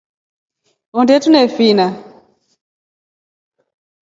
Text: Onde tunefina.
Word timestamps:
Onde 0.99 1.15
tunefina. 1.23 1.87